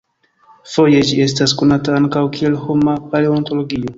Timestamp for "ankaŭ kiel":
1.99-2.57